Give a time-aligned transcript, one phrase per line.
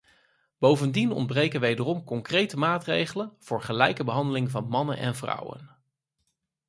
[0.57, 5.69] Bovendien ontbreken wederom concrete maatregelen voor gelijke behandeling van mannen en vrouwen.